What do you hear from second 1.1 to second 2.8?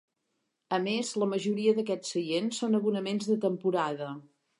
la majoria d'aquests seients són